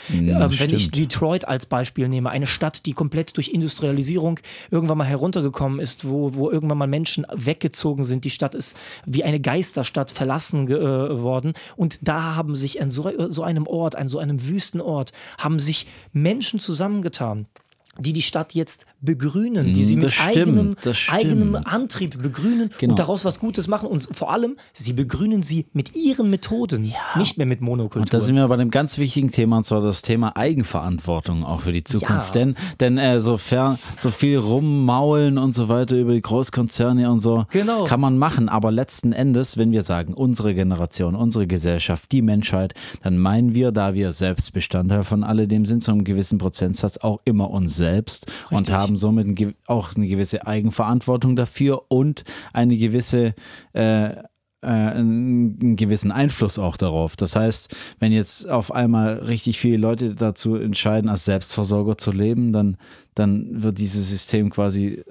[0.55, 0.97] ähm, wenn ich stimmt.
[0.97, 6.35] Detroit als Beispiel nehme, eine Stadt, die komplett durch Industrialisierung irgendwann mal heruntergekommen ist, wo,
[6.35, 8.25] wo irgendwann mal Menschen weggezogen sind.
[8.25, 11.55] Die Stadt ist wie eine Geisterstadt verlassen ge- äh, worden.
[11.77, 15.87] Und da haben sich an so, so einem Ort, an so einem Wüstenort, haben sich
[16.13, 17.47] Menschen zusammengetan
[17.99, 20.77] die die Stadt jetzt begrünen, die sie mit das stimmt, eigenem,
[21.11, 22.93] eigenem Antrieb begrünen Genau.
[22.93, 23.89] und daraus was Gutes machen.
[23.89, 28.03] Und vor allem, sie begrünen sie mit ihren Methoden, nicht mehr mit Monokultur.
[28.03, 31.61] Und da sind wir bei einem ganz wichtigen Thema, und zwar das Thema Eigenverantwortung auch
[31.63, 32.35] für die Zukunft.
[32.35, 32.41] Ja.
[32.45, 37.47] Denn, denn äh, sofern so viel rummaulen und so weiter über die Großkonzerne und so,
[37.51, 37.85] Genau.
[37.85, 38.49] kann man machen.
[38.49, 43.73] Aber letzten Endes, wenn wir sagen, unsere Generation, unsere Gesellschaft, die Menschheit, dann meinen wir,
[43.73, 47.86] da wir selbst Bestandteil von alledem sind, zu einem gewissen Prozentsatz auch immer uns selbst
[48.51, 48.75] und Richtig.
[48.75, 53.35] haben somit ein, auch eine gewisse Eigenverantwortung dafür und eine gewisse
[53.73, 54.11] äh,
[54.63, 57.15] äh, einen, einen gewissen Einfluss auch darauf.
[57.15, 62.53] Das heißt, wenn jetzt auf einmal richtig viele Leute dazu entscheiden, als Selbstversorger zu leben,
[62.53, 62.77] dann,
[63.15, 65.05] dann wird dieses System quasi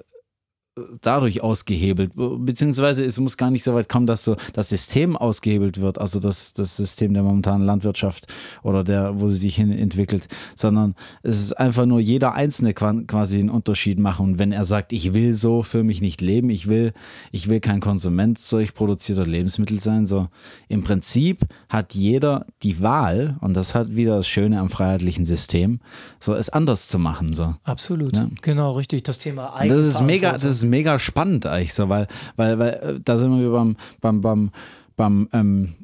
[1.00, 5.80] dadurch ausgehebelt, beziehungsweise es muss gar nicht so weit kommen, dass so das System ausgehebelt
[5.80, 8.26] wird, also das, das System der momentanen Landwirtschaft
[8.62, 13.02] oder der, wo sie sich hin entwickelt, sondern es ist einfach nur jeder Einzelne qua-
[13.06, 14.26] quasi einen Unterschied machen.
[14.32, 16.92] Und wenn er sagt, ich will so für mich nicht leben, ich will,
[17.32, 20.28] ich will kein Konsument solch produzierter Lebensmittel sein, so
[20.68, 25.80] im Prinzip hat jeder die Wahl, und das hat wieder das Schöne am freiheitlichen System,
[26.20, 27.54] so es anders zu machen, so.
[27.64, 28.14] Absolut.
[28.14, 28.28] Ja.
[28.42, 29.04] Genau, richtig.
[29.04, 30.48] Das Thema Und das ist mega, Eigenverantwortung.
[30.48, 34.20] das ist mega spannend eigentlich so, weil, weil, weil äh, da sind wir beim, beim,
[34.20, 34.50] beim,
[34.96, 35.74] beim, ähm,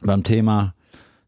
[0.00, 0.74] beim Thema,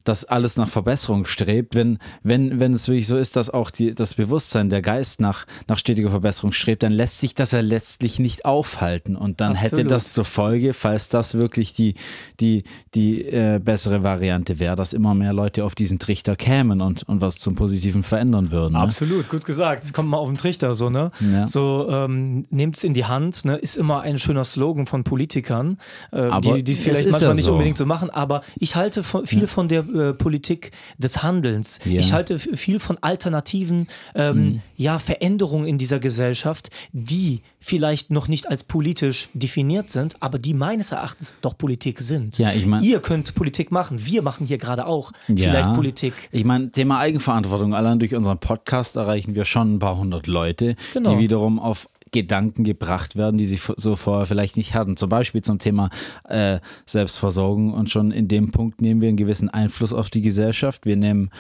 [0.04, 3.94] dass alles nach Verbesserung strebt, wenn, wenn, wenn es wirklich so ist, dass auch die,
[3.94, 8.18] das Bewusstsein, der Geist nach, nach stetiger Verbesserung strebt, dann lässt sich das ja letztlich
[8.18, 9.16] nicht aufhalten.
[9.16, 9.90] Und dann hätte Absolut.
[9.90, 11.94] das zur Folge, falls das wirklich die,
[12.40, 12.64] die,
[12.94, 17.20] die äh, bessere Variante wäre, dass immer mehr Leute auf diesen Trichter kämen und, und
[17.20, 18.74] was zum Positiven verändern würden.
[18.74, 18.80] Ne?
[18.80, 19.92] Absolut, gut gesagt.
[19.94, 21.10] Kommt mal auf den Trichter so, ne?
[21.20, 21.48] Ja.
[21.48, 23.56] So, ähm, nehmt es in die Hand, ne?
[23.56, 25.78] Ist immer ein schöner Slogan von Politikern,
[26.12, 27.52] äh, Aber die, die es vielleicht manchmal ja nicht so.
[27.52, 31.78] unbedingt so machen, aber ich halte von, viel von der äh, Politik des Handelns.
[31.84, 32.00] Ja.
[32.00, 34.60] Ich halte viel von alternativen ähm, Mhm.
[34.76, 40.52] ja, Veränderungen in dieser Gesellschaft, die vielleicht noch nicht als politisch definiert sind, aber die
[40.52, 42.36] meines Erachtens doch Politik sind.
[42.38, 46.12] Ja, ich mein- Ihr könnt Politik machen, wir machen hier gerade auch vielleicht Politik.
[46.32, 50.76] Ich meine, Thema Eigenverantwortung, allein durch unseren Podcast erreichen wir schon ein paar hundert Leute,
[50.92, 51.14] Genau.
[51.14, 54.96] die wiederum auf Gedanken gebracht werden, die sie so vorher vielleicht nicht hatten.
[54.96, 55.90] Zum Beispiel zum Thema
[56.28, 57.74] äh, Selbstversorgung.
[57.74, 60.86] Und schon in dem Punkt nehmen wir einen gewissen Einfluss auf die Gesellschaft.
[60.86, 61.30] Wir nehmen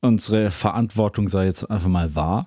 [0.00, 2.46] unsere Verantwortung, sei jetzt einfach mal wahr.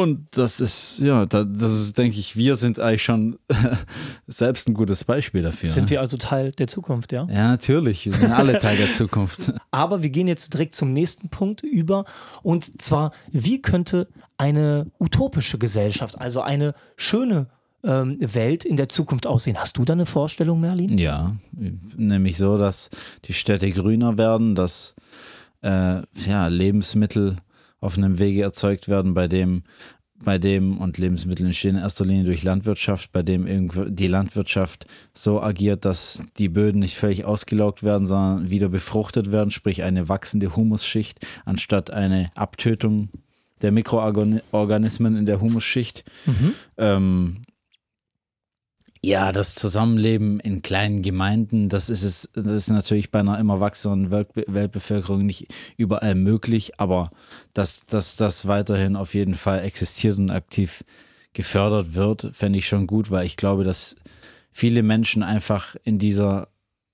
[0.00, 3.36] Und das ist, ja, da, das ist, denke ich, wir sind eigentlich schon
[4.28, 5.70] selbst ein gutes Beispiel dafür.
[5.70, 5.90] Sind ne?
[5.90, 7.26] wir also Teil der Zukunft, ja?
[7.28, 8.06] ja, natürlich.
[8.06, 9.52] Wir sind alle Teil der Zukunft.
[9.72, 12.04] Aber wir gehen jetzt direkt zum nächsten Punkt über.
[12.44, 14.06] Und zwar, wie könnte
[14.36, 17.48] eine utopische Gesellschaft, also eine schöne
[17.82, 19.56] ähm, Welt in der Zukunft aussehen?
[19.58, 20.96] Hast du da eine Vorstellung, Merlin?
[20.96, 21.34] Ja,
[21.96, 22.90] nämlich so, dass
[23.24, 24.94] die Städte grüner werden, dass
[25.62, 27.38] äh, ja, Lebensmittel
[27.80, 29.62] auf einem Wege erzeugt werden, bei dem,
[30.22, 35.40] bei dem, und Lebensmittel entstehen in erster Linie durch Landwirtschaft, bei dem die Landwirtschaft so
[35.40, 40.56] agiert, dass die Böden nicht völlig ausgelaugt werden, sondern wieder befruchtet werden, sprich eine wachsende
[40.56, 43.10] Humusschicht, anstatt eine Abtötung
[43.62, 46.04] der Mikroorganismen in der Humusschicht.
[46.76, 47.42] Ähm,
[49.02, 53.60] ja, das Zusammenleben in kleinen Gemeinden, das ist es, das ist natürlich bei einer immer
[53.60, 57.10] wachsenden Weltbe Weltbevölkerung nicht überall möglich, aber
[57.54, 60.84] dass, dass das weiterhin auf jeden Fall existiert und aktiv
[61.32, 63.96] gefördert wird, fände ich schon gut, weil ich glaube, dass
[64.50, 66.48] viele Menschen einfach in dieser,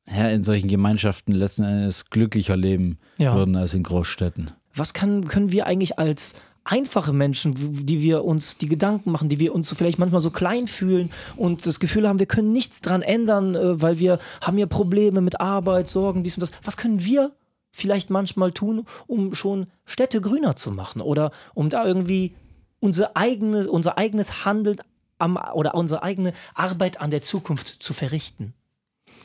[0.07, 3.35] ja, in solchen Gemeinschaften letzten Endes glücklicher leben Ja.
[3.35, 4.51] würden als in Großstädten.
[4.75, 7.55] Was kann, können wir eigentlich als einfache Menschen,
[7.87, 11.11] die wir uns die Gedanken machen, die wir uns so vielleicht manchmal so klein fühlen
[11.37, 15.21] und das Gefühl haben, wir können nichts dran ändern, äh, weil wir haben ja Probleme
[15.21, 16.53] mit Arbeit, Sorgen, dies und das.
[16.63, 17.33] Was können wir
[17.71, 22.35] vielleicht manchmal tun, um schon Städte grüner zu machen oder um da irgendwie
[22.81, 24.79] unser eigenes, unser eigenes Handeln
[25.19, 28.55] am, oder unsere eigene Arbeit an der Zukunft zu verrichten?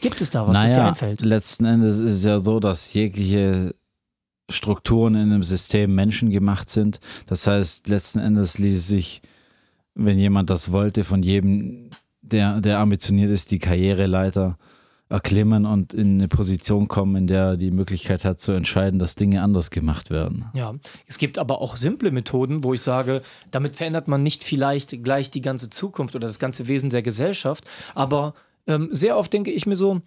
[0.01, 1.21] Gibt es da was, was dir einfällt?
[1.21, 3.75] letzten Endes ist es ja so, dass jegliche
[4.49, 6.99] Strukturen in einem System menschengemacht sind.
[7.27, 9.21] Das heißt, letzten Endes ließ sich,
[9.95, 11.89] wenn jemand das wollte, von jedem,
[12.21, 14.57] der, der ambitioniert ist, die Karriereleiter
[15.09, 19.15] erklimmen und in eine Position kommen, in der er die Möglichkeit hat zu entscheiden, dass
[19.15, 20.45] Dinge anders gemacht werden.
[20.53, 20.75] Ja,
[21.07, 25.31] es gibt aber auch simple Methoden, wo ich sage, damit verändert man nicht vielleicht gleich
[25.31, 28.35] die ganze Zukunft oder das ganze Wesen der Gesellschaft, aber
[28.67, 30.01] ähm, sehr oft denke ich mir so,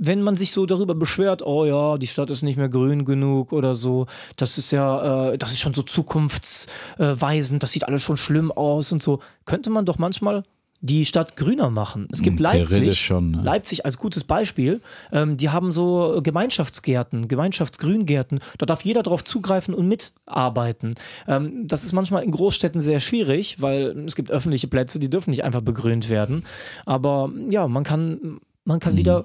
[0.00, 3.52] wenn man sich so darüber beschwert, oh ja, die Stadt ist nicht mehr grün genug
[3.52, 8.16] oder so, das ist ja, äh, das ist schon so zukunftsweisend, das sieht alles schon
[8.16, 10.42] schlimm aus und so, könnte man doch manchmal
[10.80, 12.06] die Stadt grüner machen.
[12.12, 13.42] Es gibt Hm, Leipzig, schon, ne?
[13.42, 14.80] Leipzig als gutes Beispiel.
[15.10, 18.38] Ähm, die haben so Gemeinschaftsgärten, Gemeinschaftsgrüngärten.
[18.58, 20.94] Da darf jeder drauf zugreifen und mitarbeiten.
[21.26, 25.30] Ähm, das ist manchmal in Großstädten sehr schwierig, weil es gibt öffentliche Plätze, die dürfen
[25.30, 26.44] nicht einfach begrünt werden.
[26.86, 28.80] Aber ja, man kann, man Mhm.
[28.80, 29.24] kann wieder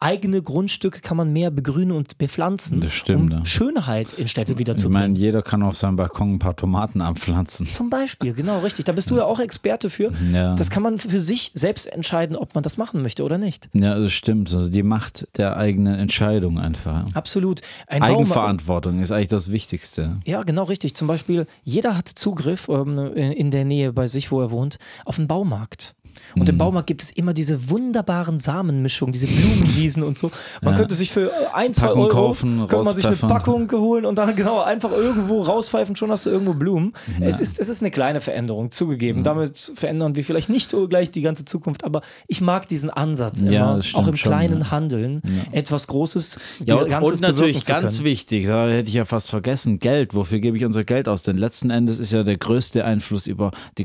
[0.00, 3.44] eigene Grundstücke kann man mehr begrünen und bepflanzen, Das stimmt, um ja.
[3.44, 5.16] Schönheit in Städte wieder Ich zu meine, bringen.
[5.16, 7.66] jeder kann auf seinem Balkon ein paar Tomaten anpflanzen.
[7.66, 8.86] Zum Beispiel, genau, richtig.
[8.86, 10.12] Da bist du ja auch Experte für.
[10.32, 10.54] Ja.
[10.54, 13.68] Das kann man für sich selbst entscheiden, ob man das machen möchte oder nicht.
[13.74, 14.52] Ja, das stimmt.
[14.54, 17.04] Also die Macht der eigenen Entscheidung einfach.
[17.14, 17.60] Absolut.
[17.86, 20.20] Ein Baum- Eigenverantwortung ist eigentlich das Wichtigste.
[20.24, 20.94] Ja, genau richtig.
[20.94, 24.78] Zum Beispiel, jeder hat Zugriff ähm, in, in der Nähe bei sich, wo er wohnt,
[25.04, 25.94] auf einen Baumarkt.
[26.36, 26.48] Und Mhm.
[26.48, 30.30] im Baumarkt gibt es immer diese wunderbaren Samenmischungen, diese Blumenwiesen und so.
[30.62, 30.78] Man Ja.
[30.80, 33.16] könnte sich für ein, zwei Packung Euro kaufen, könnte man sich eine.
[33.16, 36.92] Packung holen und dann genau einfach irgendwo rauspfeifen, schon hast du irgendwo Blumen.
[37.20, 37.26] Ja.
[37.26, 39.24] Es, ist, es ist eine kleine Veränderung, zugegeben.
[39.24, 43.72] Damit verändern wir vielleicht nicht gleich die ganze Zukunft, aber ich mag diesen Ansatz Ja,
[43.74, 44.70] immer, auch im schon, kleinen ja.
[44.70, 49.30] Handeln, etwas Großes, Ja, und, Ganzes und natürlich ganz wichtig, da hätte ich ja fast
[49.30, 50.14] vergessen, Geld.
[50.14, 51.22] Wofür gebe ich unser Geld aus?
[51.22, 53.84] Denn letzten Endes ist ja der größte Einfluss über die,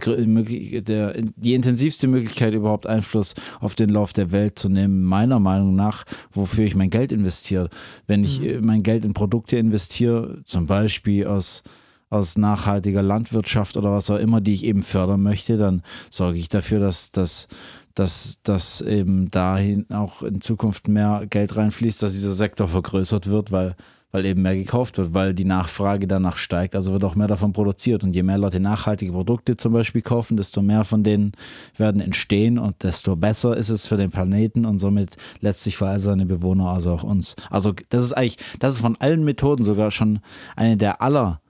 [0.83, 6.03] die intensivste Möglichkeit überhaupt Einfluss auf den Lauf der Welt zu nehmen, meiner Meinung nach,
[6.31, 7.69] wofür ich mein Geld investiere.
[8.07, 8.45] Wenn ich Mhm.
[8.45, 11.63] äh, mein Geld in Produkte investiere, zum Beispiel aus
[12.11, 16.49] aus nachhaltiger Landwirtschaft oder was auch immer, die ich eben fördern möchte, dann sorge ich
[16.49, 17.47] dafür, dass, dass,
[17.95, 23.51] dass, dass eben dahin auch in Zukunft mehr Geld reinfließt, dass dieser Sektor vergrößert wird,
[23.51, 23.75] weil,
[24.15, 27.51] weil eben mehr gekauft wird, weil die Nachfrage danach steigt, also wird auch mehr davon
[27.51, 28.05] produziert.
[28.05, 31.33] Und je mehr Leute nachhaltige Produkte zum Beispiel kaufen, desto mehr von denen
[31.75, 35.99] werden entstehen und desto besser ist es für den Planeten und somit letztlich für all
[35.99, 37.35] seine Bewohner, also auch uns.
[37.49, 40.19] Also das ist eigentlich, das ist von allen Methoden sogar schon
[40.55, 41.41] eine der aller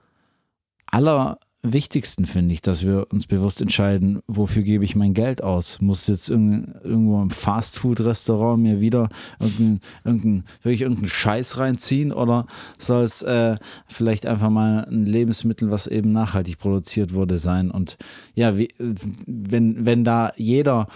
[1.66, 5.80] allerwichtigsten, finde ich, dass wir uns bewusst entscheiden, wofür gebe ich mein Geld aus.
[5.80, 9.08] Muss jetzt irgend, irgendwo im Fastfood-Restaurant mir wieder
[9.40, 12.46] irgendein, irgendein, wirklich irgendeinen Scheiß reinziehen oder
[12.78, 13.56] soll es äh,
[13.88, 17.70] vielleicht einfach mal ein Lebensmittel, was eben nachhaltig produziert wurde, sein?
[17.70, 17.96] Und
[18.34, 20.86] ja, wie, wenn, wenn da jeder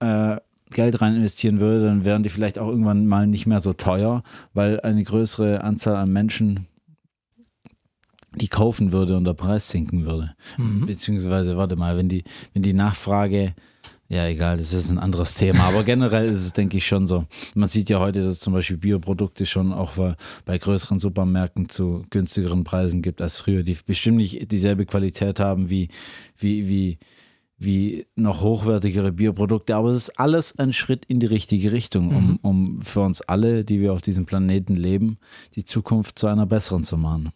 [0.00, 0.36] äh,
[0.70, 4.22] Geld rein investieren würde, dann wären die vielleicht auch irgendwann mal nicht mehr so teuer,
[4.54, 6.66] weil eine größere Anzahl an Menschen
[8.36, 10.34] die kaufen würde und der Preis sinken würde.
[10.58, 10.86] Mhm.
[10.86, 12.22] Beziehungsweise, warte mal, wenn die,
[12.52, 13.54] wenn die Nachfrage,
[14.08, 17.24] ja egal, das ist ein anderes Thema, aber generell ist es, denke ich, schon so.
[17.54, 21.68] Man sieht ja heute, dass es zum Beispiel Bioprodukte schon auch bei, bei größeren Supermärkten
[21.68, 25.88] zu günstigeren Preisen gibt als früher, die bestimmt nicht dieselbe Qualität haben wie,
[26.38, 26.98] wie, wie,
[27.58, 32.26] wie noch hochwertigere Bioprodukte, aber es ist alles ein Schritt in die richtige Richtung, um,
[32.26, 32.38] Mhm.
[32.42, 35.16] um für uns alle, die wir auf diesem Planeten leben,
[35.56, 37.32] die Zukunft zu einer besseren zu machen.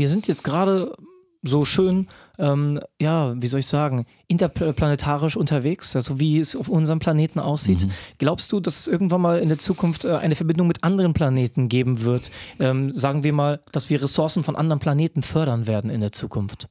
[0.00, 0.96] Wir sind jetzt gerade
[1.42, 2.08] so schön,
[2.38, 7.84] ähm, ja, wie soll ich sagen, interplanetarisch unterwegs, also wie es auf unserem Planeten aussieht.
[7.84, 7.90] Mhm.
[8.16, 11.68] Glaubst du, dass es irgendwann mal in der Zukunft äh, eine Verbindung mit anderen Planeten
[11.68, 12.30] geben wird?
[12.58, 16.66] Ähm, sagen wir mal, dass wir Ressourcen von anderen Planeten fördern werden in der Zukunft.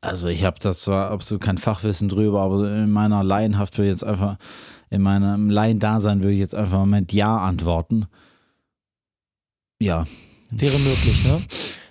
[0.00, 3.94] Also ich habe das zwar absolut kein Fachwissen drüber, aber in meiner Laienhaft würde ich
[3.94, 4.36] jetzt einfach,
[4.88, 8.06] in meinem Laiendasein würde ich jetzt einfach mit Ja antworten.
[9.80, 10.06] Ja.
[10.52, 11.40] Wäre möglich, ne?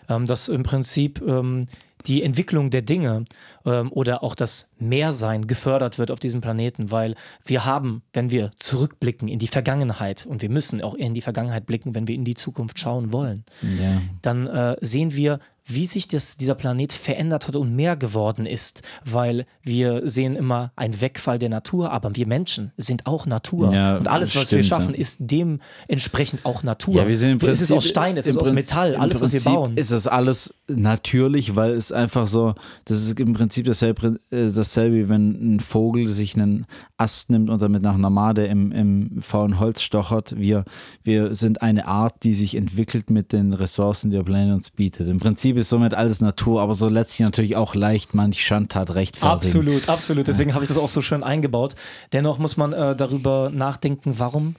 [0.10, 1.68] Ähm, dass im Prinzip ähm,
[2.06, 3.26] die Entwicklung der Dinge
[3.66, 8.52] ähm, oder auch das Mehrsein gefördert wird auf diesem Planeten, weil wir haben, wenn wir
[8.60, 12.24] zurückblicken in die Vergangenheit und wir müssen auch in die Vergangenheit blicken, wenn wir in
[12.24, 14.02] die Zukunft schauen wollen, Ja.
[14.22, 18.82] dann äh, sehen wir, wie sich das, dieser Planet verändert hat und mehr geworden ist,
[19.06, 23.98] weil wir sehen immer einen Wegfall der Natur, aber wir Menschen sind auch Natur Ja,
[23.98, 25.02] und alles, was wir stimmt, schaffen, ja.
[25.02, 26.96] ist dementsprechend auch Natur.
[26.96, 29.34] Ja, wir sind im Prinzip, es ist aus Stein, es ist aus Metall, alles, was
[29.34, 29.76] wir bauen.
[29.76, 34.96] Ist das alles natürlich, weil es einfach so, das ist im Prinzip dasselbe, äh, dasselbe
[34.96, 39.22] wie wenn ein Vogel sich einen Ast nimmt und damit nach einer Made im, im
[39.22, 40.36] faulen Holz stochert.
[40.38, 40.64] Wir,
[41.04, 45.08] wir sind eine Art, die sich entwickelt mit den Ressourcen, die der Planet uns bietet.
[45.10, 48.96] Im Prinzip ist somit alles Natur, aber so lässt sich natürlich auch leicht manch Schandtat
[48.96, 49.60] rechtfertigen.
[49.60, 50.28] Absolut, absolut.
[50.28, 51.76] Deswegen habe ich das auch so schön eingebaut.
[52.14, 54.56] Dennoch muss man äh, darüber nachdenken, warum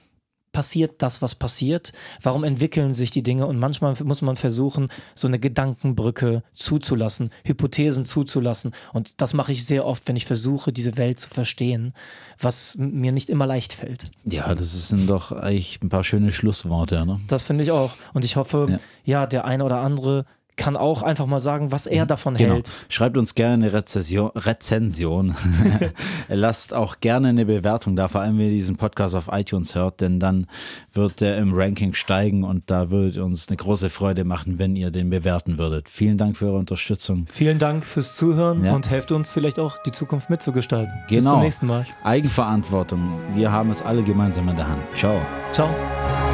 [0.51, 1.93] passiert das, was passiert?
[2.21, 3.45] Warum entwickeln sich die Dinge?
[3.45, 8.73] Und manchmal muss man versuchen, so eine Gedankenbrücke zuzulassen, Hypothesen zuzulassen.
[8.93, 11.93] Und das mache ich sehr oft, wenn ich versuche, diese Welt zu verstehen,
[12.39, 14.11] was mir nicht immer leicht fällt.
[14.25, 17.19] Ja, das sind doch eigentlich ein paar schöne Schlussworte, ne?
[17.27, 17.95] Das finde ich auch.
[18.13, 18.79] Und ich hoffe, ja.
[19.05, 19.27] Ja.
[19.27, 20.25] der eine oder andere
[20.59, 22.55] kann auch einfach mal sagen, was er davon Genau.
[22.55, 22.73] hält.
[22.89, 25.35] Schreibt uns gerne eine Rezession, Rezension.
[26.27, 30.01] Lasst auch gerne eine Bewertung da, vor allem wenn ihr diesen Podcast auf iTunes hört,
[30.01, 30.47] denn dann
[30.93, 34.91] wird der im Ranking steigen und da würde uns eine große Freude machen, wenn ihr
[34.91, 35.89] den bewerten würdet.
[35.89, 37.25] Vielen Dank für eure Unterstützung.
[37.31, 38.73] Vielen Dank fürs Zuhören Ja.
[38.73, 40.93] und helft uns vielleicht auch, die Zukunft mitzugestalten.
[41.07, 41.31] Bis Genau.
[41.31, 41.85] zum nächsten Mal.
[42.03, 43.19] Eigenverantwortung.
[43.33, 44.81] Wir haben es alle gemeinsam in der Hand.
[44.93, 45.21] Ciao.
[45.53, 46.28] Ciao.